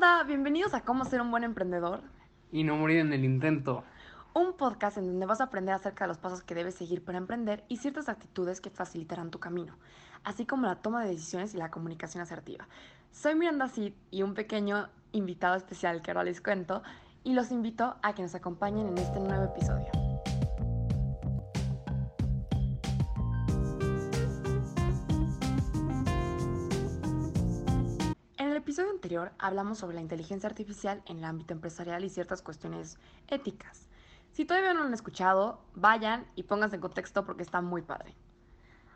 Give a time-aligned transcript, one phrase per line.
[0.00, 0.22] onda?
[0.22, 2.00] Bienvenidos a Cómo ser un buen emprendedor,
[2.50, 3.84] Y no morir en el intento.
[4.32, 7.18] un podcast en donde vas a aprender acerca de los pasos que debes seguir para
[7.18, 9.76] emprender y ciertas actitudes que facilitarán tu camino,
[10.24, 12.66] así como la toma de decisiones y la comunicación asertiva.
[13.12, 16.82] Soy Miranda Cid y un pequeño invitado especial que ahora les cuento
[17.22, 19.99] y los invito a que nos acompañen en este nuevo episodio.
[28.80, 32.96] Episodio anterior hablamos sobre la inteligencia artificial en el ámbito empresarial y ciertas cuestiones
[33.28, 33.86] éticas.
[34.32, 38.14] Si todavía no lo han escuchado, vayan y pónganse en contexto porque está muy padre.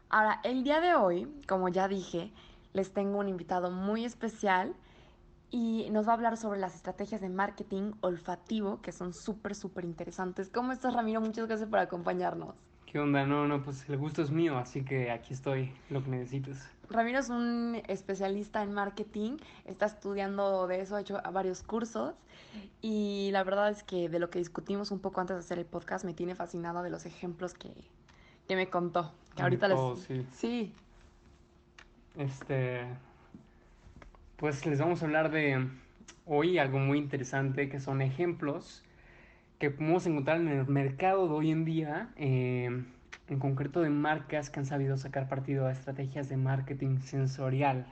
[0.08, 2.32] Ahora, el día de hoy, como ya dije,
[2.72, 4.74] les tengo un invitado muy especial
[5.50, 9.84] y nos va a hablar sobre las estrategias de marketing olfativo que son súper, súper
[9.84, 10.48] interesantes.
[10.48, 11.20] ¿Cómo estás, Ramiro?
[11.20, 12.54] Muchas gracias por acompañarnos.
[12.94, 13.26] ¿Qué onda?
[13.26, 16.70] No, no, pues el gusto es mío, así que aquí estoy, lo que necesites.
[16.88, 22.14] Ramiro es un especialista en marketing, está estudiando de eso, ha hecho varios cursos
[22.82, 25.64] y la verdad es que de lo que discutimos un poco antes de hacer el
[25.64, 27.72] podcast me tiene fascinada de los ejemplos que,
[28.46, 29.12] que me contó.
[29.34, 29.76] Que ahorita les...
[29.76, 30.24] Oh, sí.
[30.32, 30.72] sí,
[32.16, 32.84] Este.
[34.36, 35.66] Pues les vamos a hablar de
[36.26, 38.84] hoy algo muy interesante que son ejemplos
[39.58, 42.84] que podemos encontrar en el mercado de hoy en día, eh,
[43.28, 47.86] en concreto de marcas que han sabido sacar partido a estrategias de marketing sensorial.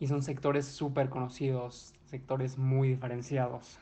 [0.00, 3.78] Y son sectores súper conocidos, sectores muy diferenciados.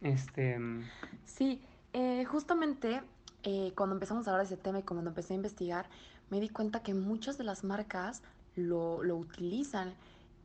[0.00, 0.58] Este.
[1.24, 3.02] Sí, eh, justamente
[3.42, 5.88] eh, cuando empezamos a hablar de ese tema y cuando empecé a investigar,
[6.30, 8.22] me di cuenta que muchas de las marcas
[8.56, 9.94] lo, lo utilizan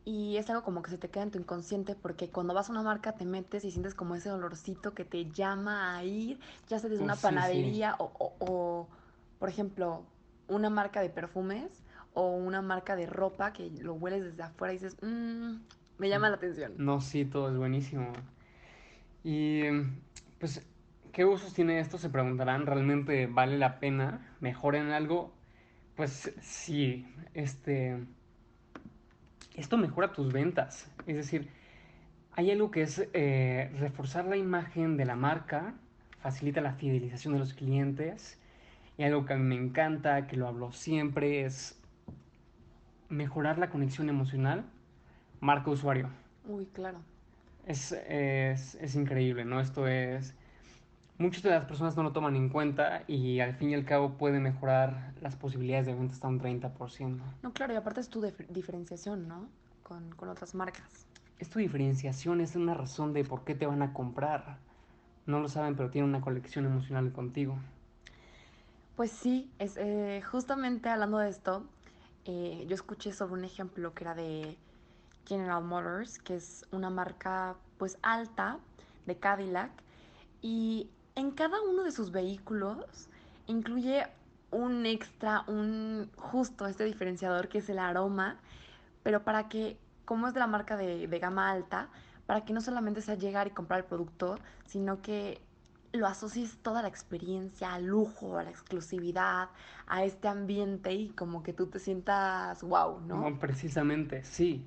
[0.06, 2.72] y es algo como que se te queda en tu inconsciente porque cuando vas a
[2.74, 6.80] una marca te metes y sientes como ese olorcito que te llama a ir, ya
[6.80, 7.62] sea desde Oh, una sí, sí.
[7.62, 8.90] panadería o, o- o,
[9.40, 10.06] por ejemplo,
[10.48, 14.78] una marca de perfumes o una marca de ropa que lo hueles desde afuera y
[14.78, 15.62] dices, "Mm,
[15.98, 16.74] me llama la atención.
[16.78, 18.12] No, sí, todo es buenísimo.
[19.24, 19.64] Y
[20.40, 20.66] pues,
[21.12, 21.98] ¿qué usos tiene esto?
[21.98, 24.36] Se preguntarán, ¿realmente vale la pena?
[24.40, 25.34] ¿Mejora en algo?
[25.96, 28.06] Pues sí, este,
[29.56, 30.90] esto mejora tus ventas.
[31.08, 31.50] Es decir,
[32.34, 35.74] hay algo que es eh, reforzar la imagen de la marca,
[36.20, 38.38] facilita la fidelización de los clientes.
[38.98, 41.80] Y algo que a mí me encanta, que lo hablo siempre, es
[43.10, 44.66] mejorar la conexión emocional
[45.40, 46.10] marca-usuario.
[46.48, 47.00] Uy, claro.
[47.66, 49.60] Es, es, es increíble, ¿no?
[49.60, 50.36] Esto es...
[51.22, 54.18] Muchas de las personas no lo toman en cuenta y al fin y al cabo
[54.18, 57.24] puede mejorar las posibilidades de venta hasta un 30%.
[57.44, 59.50] No, claro, y aparte es tu dif- diferenciación, ¿no?
[59.84, 61.06] Con, con otras marcas.
[61.40, 64.60] Es tu diferenciación, es una razón de por qué te van a comprar.
[65.26, 67.58] No lo saben, pero tienen una colección emocional contigo.
[68.96, 71.64] Pues sí, es, eh, justamente hablando de esto,
[72.26, 74.58] eh, yo escuché sobre un ejemplo que era de
[75.28, 78.60] General Motors, que es una marca pues alta
[79.06, 79.72] de Cadillac,
[80.42, 83.10] y en cada uno de sus vehículos
[83.48, 84.08] incluye
[84.52, 88.40] un extra, un justo este diferenciador que es el aroma,
[89.04, 91.90] pero para que, como es de la marca de, de gama alta,
[92.26, 95.42] para que no solamente sea llegar y comprar el producto, sino que
[95.94, 99.50] lo asocies toda la experiencia al lujo, a la exclusividad,
[99.88, 103.30] a este ambiente y como que tú te sientas wow, ¿no?
[103.30, 104.66] No, precisamente, sí.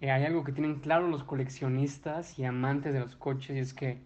[0.00, 3.74] Eh, hay algo que tienen claro los coleccionistas y amantes de los coches y es
[3.74, 4.00] que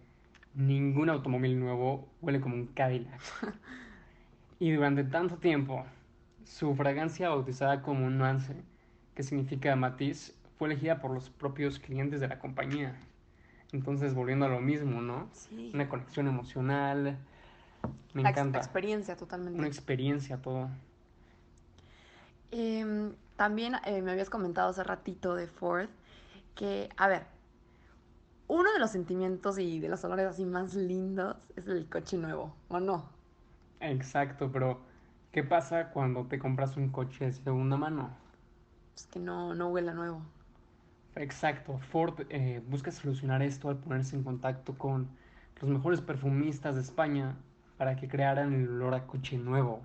[0.53, 3.21] ningún automóvil nuevo huele como un Cadillac.
[4.59, 5.85] y durante tanto tiempo,
[6.43, 8.55] su fragancia bautizada como Nuance,
[9.15, 12.95] que significa matiz, fue elegida por los propios clientes de la compañía.
[13.71, 15.29] Entonces, volviendo a lo mismo, ¿no?
[15.31, 15.71] Sí.
[15.73, 17.17] Una conexión emocional.
[18.13, 18.59] Me la encanta.
[18.59, 19.57] experiencia totalmente.
[19.57, 20.69] Una experiencia, todo.
[22.51, 25.87] Em, también eh, me habías comentado hace ratito de Ford
[26.53, 27.25] que, a ver,
[28.71, 32.55] uno de los sentimientos y de los olores así más lindos es el coche nuevo,
[32.69, 33.09] ¿o no?
[33.81, 34.79] Exacto, pero
[35.33, 38.17] ¿qué pasa cuando te compras un coche de segunda mano?
[38.93, 40.21] Pues que no, no huele a nuevo.
[41.15, 45.09] Exacto, Ford eh, busca solucionar esto al ponerse en contacto con
[45.59, 47.35] los mejores perfumistas de España
[47.77, 49.81] para que crearan el olor a coche nuevo.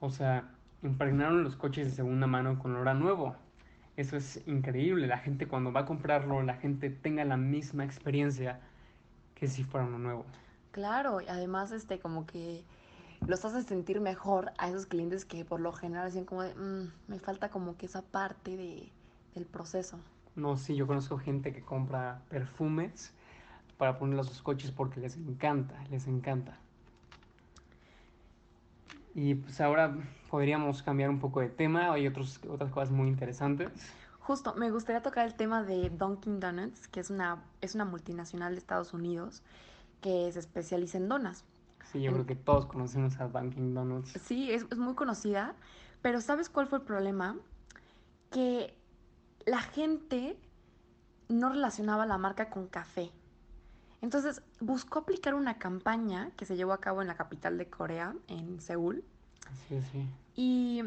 [0.00, 0.50] O sea,
[0.82, 3.36] impregnaron los coches de segunda mano con olor a nuevo.
[3.98, 5.08] Eso es increíble.
[5.08, 8.60] La gente cuando va a comprarlo, la gente tenga la misma experiencia
[9.34, 10.24] que si fuera uno nuevo.
[10.70, 12.62] Claro, y además este como que
[13.26, 16.92] los hace sentir mejor a esos clientes que por lo general decían como de, "Mm,
[17.08, 18.92] me falta como que esa parte de,
[19.34, 19.98] del proceso.
[20.36, 23.12] No, sí, yo conozco gente que compra perfumes
[23.78, 26.58] para ponerlos a sus coches porque les encanta, les encanta.
[29.18, 29.96] Y pues ahora
[30.30, 33.68] podríamos cambiar un poco de tema, hay otros, otras cosas muy interesantes.
[34.20, 38.52] Justo, me gustaría tocar el tema de Dunkin' Donuts, que es una, es una multinacional
[38.52, 39.42] de Estados Unidos
[40.00, 41.44] que se especializa en donas.
[41.90, 44.12] Sí, yo creo que todos conocemos a Dunkin' Donuts.
[44.24, 45.56] Sí, es, es muy conocida,
[46.00, 47.34] pero ¿sabes cuál fue el problema?
[48.30, 48.72] Que
[49.46, 50.38] la gente
[51.28, 53.10] no relacionaba la marca con café.
[54.00, 58.14] Entonces buscó aplicar una campaña que se llevó a cabo en la capital de Corea,
[58.28, 59.04] en Seúl.
[59.68, 60.08] Sí, sí.
[60.36, 60.82] Y,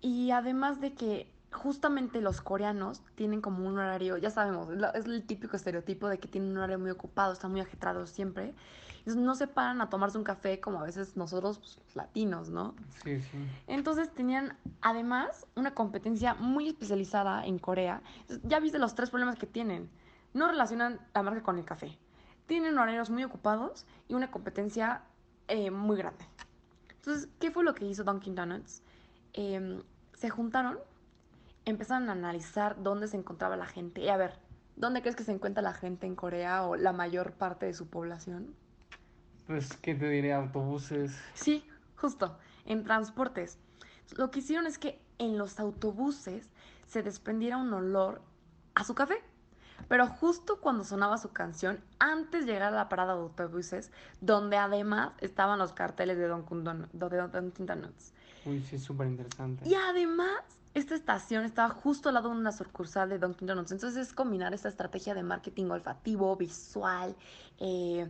[0.00, 5.24] y además de que justamente los coreanos tienen como un horario, ya sabemos, es el
[5.24, 8.54] típico estereotipo de que tienen un horario muy ocupado, están muy agitados siempre.
[8.98, 12.50] Entonces no se paran a tomarse un café como a veces nosotros pues, los latinos,
[12.50, 12.74] ¿no?
[13.02, 13.38] Sí, sí.
[13.66, 18.02] Entonces tenían además una competencia muy especializada en Corea.
[18.20, 19.88] Entonces, ya viste los tres problemas que tienen.
[20.34, 21.98] No relacionan la marca con el café.
[22.46, 25.02] Tienen horarios muy ocupados y una competencia
[25.48, 26.24] eh, muy grande.
[26.90, 28.82] Entonces, ¿qué fue lo que hizo Dunkin' Donuts?
[29.32, 29.82] Em,
[30.14, 30.78] se juntaron,
[31.64, 34.00] empezaron a analizar dónde se encontraba la gente.
[34.00, 34.38] Y a ver,
[34.76, 37.88] ¿dónde crees que se encuentra la gente en Corea o la mayor parte de su
[37.88, 38.54] población?
[39.46, 40.34] Pues, ¿qué te diré?
[40.34, 41.18] Autobuses.
[41.34, 41.64] Sí,
[41.96, 42.36] justo,
[42.66, 43.58] en transportes.
[44.16, 46.50] Lo que hicieron es que en los autobuses
[46.86, 48.22] se desprendiera un olor
[48.74, 49.22] a su café.
[49.88, 53.90] Pero justo cuando sonaba su canción, antes de llegar a la parada de autobuses,
[54.20, 56.44] donde además estaban los carteles de Don-
[56.92, 58.12] de Dunkin' Donuts.
[58.44, 59.68] Uy, sí, súper interesante.
[59.68, 60.42] Y además,
[60.74, 63.72] esta estación estaba justo al lado de una sucursal de Dunkin' Donuts.
[63.72, 67.16] Entonces es combinar esta estrategia de marketing olfativo, visual,
[67.58, 68.08] eh,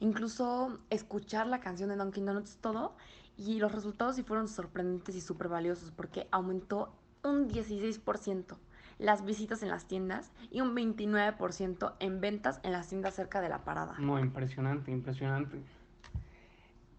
[0.00, 2.96] incluso escuchar la canción de Dunkin' Donuts, todo.
[3.36, 6.92] Y los resultados sí fueron sorprendentes y súper valiosos porque aumentó
[7.22, 8.56] un 16%
[8.98, 13.48] las visitas en las tiendas y un 29% en ventas en las tiendas cerca de
[13.48, 13.94] la parada.
[13.98, 15.60] No, impresionante, impresionante.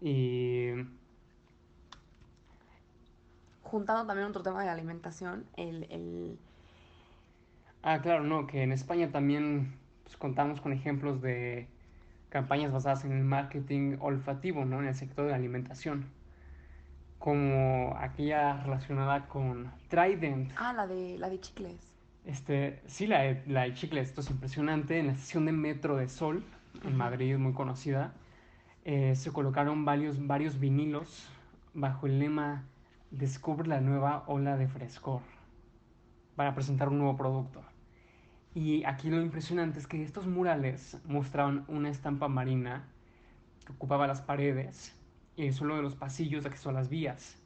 [0.00, 0.70] Y
[3.62, 6.38] Juntando también otro tema de la alimentación, el, el
[7.82, 11.68] Ah, claro, no, que en España también pues, contamos con ejemplos de
[12.30, 14.80] campañas basadas en el marketing olfativo, ¿no?
[14.80, 16.10] En el sector de la alimentación.
[17.18, 20.52] Como aquella relacionada con Trident.
[20.56, 21.89] ah, la de la de chicles.
[22.30, 25.00] Este, sí, la de, la de Chicles, esto es impresionante.
[25.00, 26.44] En la estación de Metro de Sol,
[26.84, 26.96] en.
[26.96, 28.14] Madrid, muy conocida,
[28.84, 31.28] eh, se colocaron varios, varios vinilos
[31.74, 32.64] bajo el lema
[33.10, 35.22] Descubre la nueva ola de frescor
[36.36, 37.64] para presentar un nuevo producto.
[38.54, 42.84] Y aquí lo impresionante es que estos murales mostraban una estampa marina
[43.66, 44.96] que ocupaba las paredes
[45.34, 47.39] y el suelo de los pasillos acceso a las vías.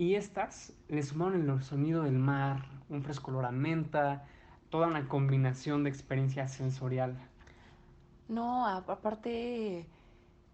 [0.00, 4.24] Y estas le sumaron el sonido del mar, un fresco olor a menta,
[4.70, 7.18] toda una combinación de experiencia sensorial.
[8.28, 9.86] No, aparte,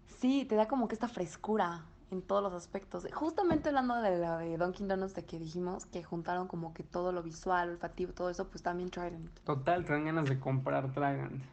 [0.05, 3.07] sí, te da como que esta frescura en todos los aspectos.
[3.13, 7.11] Justamente hablando de la de Dunkin' Donuts, de que dijimos que juntaron como que todo
[7.11, 9.31] lo visual, olfativo, todo eso, pues también Trident.
[9.45, 11.43] Total, te dan ganas de comprar Trident.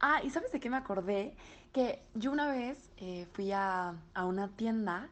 [0.00, 1.36] Ah, y ¿sabes de qué me acordé?
[1.72, 5.08] Que yo una vez eh, fui a, a una tienda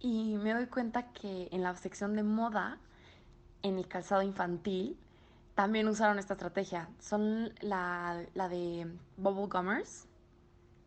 [0.00, 2.78] y me doy cuenta que en la sección de moda,
[3.62, 4.96] en el calzado infantil,
[5.54, 6.88] también usaron esta estrategia.
[7.00, 10.06] Son la, la de Bubble Gummers,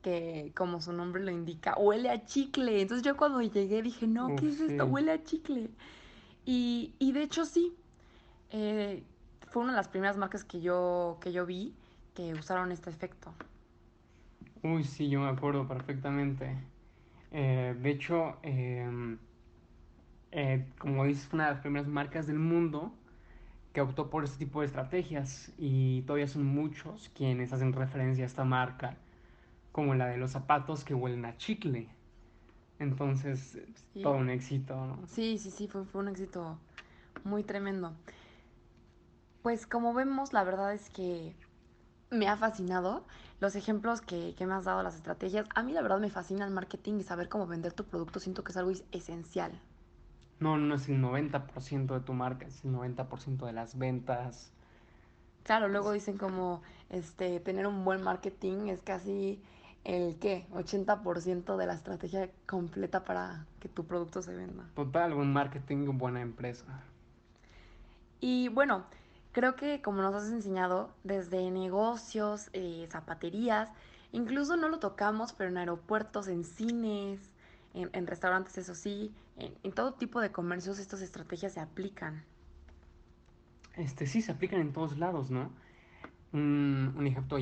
[0.01, 2.81] que como su nombre lo indica, huele a chicle.
[2.81, 4.85] Entonces yo cuando llegué dije, no, ¿qué es esto?
[4.85, 5.69] Huele a chicle.
[6.45, 7.73] Y, y de hecho sí,
[8.51, 9.03] eh,
[9.47, 11.73] fue una de las primeras marcas que yo, que yo vi
[12.13, 13.33] que usaron este efecto.
[14.63, 16.55] Uy, sí, yo me acuerdo perfectamente.
[17.31, 19.19] Eh, de hecho, em,
[20.31, 22.93] eh, como dices, fue una de las primeras marcas del mundo
[23.73, 28.27] que optó por este tipo de estrategias y todavía son muchos quienes hacen referencia a
[28.27, 28.97] esta marca,
[29.71, 31.87] como la de los zapatos que huelen a chicle.
[32.79, 33.59] Entonces,
[33.93, 34.01] Sí.
[34.01, 35.05] todo un éxito, ¿no?
[35.07, 36.57] Sí, sí, sí, fue, fue un éxito
[37.23, 37.93] muy tremendo.
[39.43, 41.35] Pues como vemos, la verdad es que
[42.11, 43.05] me ha fascinado
[43.39, 45.47] los ejemplos que, que me has dado, las estrategias.
[45.55, 48.19] A mí la verdad me fascina el marketing y saber cómo vender tu producto.
[48.19, 49.51] Siento que es algo es- esencial.
[50.39, 54.51] No, no es el 90% de tu marca, es el 90% de las ventas.
[55.43, 59.41] Claro, luego dicen como este tener un buen marketing es casi
[59.83, 64.69] el qué, 80% de la estrategia completa para que tu producto se venda.
[64.73, 66.83] Total, buen marketing, buena empresa.
[68.19, 68.85] Y bueno,
[69.39, 73.69] creo que como nos has enseñado, desde negocios, eh, zapaterías,
[74.11, 77.21] incluso no lo tocamos, pero en aeropuertos, en cines,
[77.73, 82.21] en, restaurantes, eso sí, en, todo tipo de comercios estas estrategias se aplican.
[83.77, 85.53] Este, sí, se aplican en todos lados, ¿no?
[86.33, 87.37] Un, ejemplo,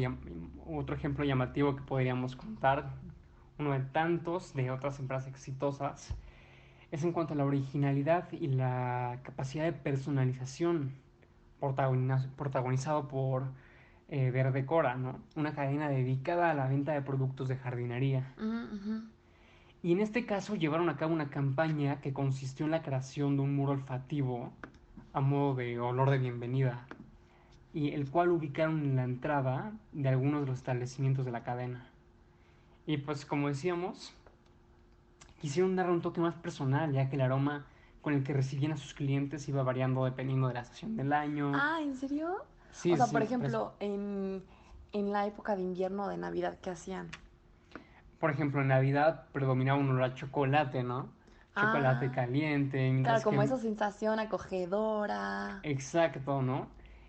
[0.67, 2.91] otro ejemplo llamativo que podríamos contar,
[3.57, 6.13] uno de tantos de otras empresas exitosas,
[6.91, 11.06] es en cuanto a la originalidad y la capacidad de personalización
[11.59, 13.47] protagonizado por
[14.09, 15.19] eh, Verde Cora, ¿no?
[15.35, 18.33] Una cadena dedicada a la venta de productos de jardinería.
[19.83, 23.43] Y en este caso llevaron a cabo una campaña que consistió en la creación de
[23.43, 24.51] un muro olfativo
[25.13, 26.85] a modo de olor de bienvenida,
[27.73, 31.87] y el cual ubicaron en la entrada de algunos de los establecimientos de la cadena.
[32.85, 34.13] Y pues como decíamos,
[35.41, 37.65] quisieron darle un toque más personal, ya que el aroma
[38.01, 41.51] con el que recibían a sus clientes iba variando dependiendo de la estación del año.
[41.55, 42.45] Ah, ¿en serio?
[42.71, 42.91] Sí.
[42.93, 44.43] O sea, por ejemplo, en,
[44.93, 47.09] en la época de invierno o de Navidad, ¿qué hacían?
[48.19, 51.09] Por ejemplo, en Navidad predominaba un olor a chocolate, ¿no?
[51.55, 52.99] Chocolate ah, caliente.
[53.03, 55.59] Claro, como esa sensación acogedora.
[55.63, 56.67] Exacto, ¿no?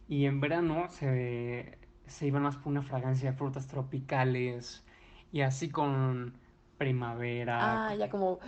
[0.09, 4.85] Y en verano se, se iban más por una fragancia de frutas tropicales
[5.33, 6.35] y así con
[6.79, 7.89] primavera.
[7.89, 8.39] Ah, ya como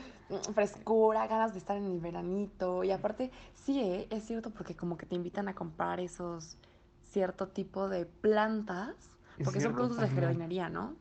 [0.54, 2.84] frescura, ganas de estar en el veranito.
[2.84, 4.06] Y aparte, sí, ¿eh?
[4.10, 6.56] es cierto porque como que te invitan a comprar esos
[7.02, 8.94] cierto tipo de plantas,
[9.42, 10.94] porque son productos de jardinería, ¿no?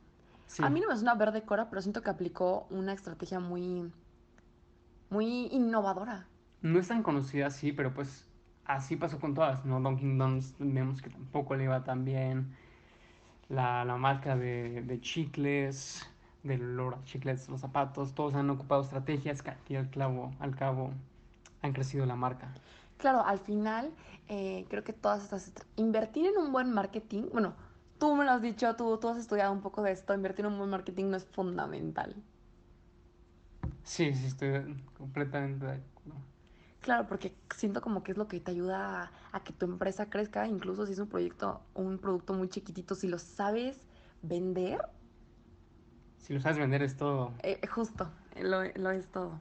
[0.60, 3.92] A mí no me suena verde cora, pero siento que aplicó una estrategia muy,
[5.08, 6.26] muy innovadora.
[6.62, 8.26] No es tan conocida así, pero pues
[8.64, 9.80] así pasó con todas, ¿no?
[9.80, 12.56] Dunkin' Donuts vemos que tampoco le iba tan bien.
[13.48, 16.08] La, la marca de, de chicles,
[16.42, 20.90] del olor a chicles, los zapatos, todos han ocupado estrategias que al, clavo, al cabo
[21.62, 22.52] han crecido la marca.
[22.96, 23.90] Claro, al final
[24.28, 25.52] eh, creo que todas estas...
[25.76, 27.54] Invertir en un buen marketing, bueno,
[27.98, 30.52] tú me lo has dicho, tú, tú has estudiado un poco de esto, invertir en
[30.52, 32.14] un buen marketing no es fundamental.
[33.84, 36.20] Sí, sí, estoy completamente de acuerdo.
[36.80, 40.08] Claro, porque siento como que es lo que te ayuda a, a, que tu empresa
[40.08, 43.86] crezca, incluso si es un proyecto, un producto muy chiquitito, si lo sabes
[44.22, 44.80] vender,
[46.20, 47.32] si lo sabes vender es todo.
[47.42, 48.08] Eh, justo,
[48.40, 49.38] lo, es todo.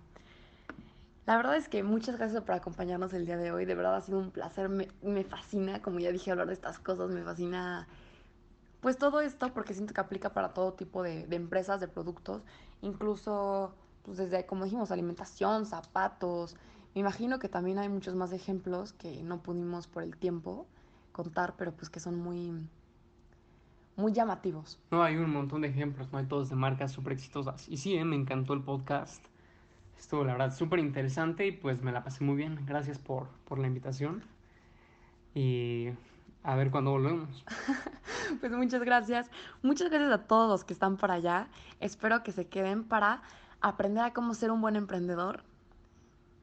[1.25, 3.65] La verdad es que muchas gracias por acompañarnos el día de hoy.
[3.65, 4.69] De verdad ha sido un placer.
[4.69, 7.11] Me, me, fascina, como ya dije, hablar de estas cosas.
[7.11, 7.87] Me fascina,
[8.81, 12.41] pues todo esto, porque siento que aplica para todo tipo de, de empresas, de productos.
[12.81, 16.55] Incluso, pues desde, como dijimos, alimentación, zapatos.
[16.95, 20.65] Me imagino que también hay muchos más ejemplos que no pudimos por el tiempo
[21.11, 22.53] contar, pero pues que son muy,
[23.99, 24.79] muy llamativos.
[24.91, 26.17] No, hay un montón de ejemplos, ¿no?
[26.17, 27.67] Hay todos de marcas súper exitosas.
[27.69, 28.05] Y sí, ¿eh?
[28.05, 29.23] me encantó el podcast.
[29.97, 32.59] Estuvo, la verdad, súper interesante y pues me la pasé muy bien.
[32.65, 34.23] Gracias por, por la invitación.
[35.35, 35.89] Y
[36.43, 37.45] a ver cuándo volvemos.
[38.39, 39.29] pues muchas gracias.
[39.61, 41.47] Muchas gracias a todos los que están por allá.
[41.79, 43.21] Espero que se queden para
[43.61, 45.43] aprender a cómo ser un buen emprendedor.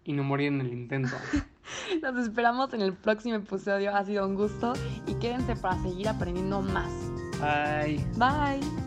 [0.04, 1.16] Y no morir en el intento.
[2.02, 3.94] Nos esperamos en el próximo episodio.
[3.96, 4.74] Ha sido un gusto
[5.06, 7.05] y quédense para seguir aprendiendo más.
[7.40, 7.98] Bye.
[8.16, 8.85] Bye.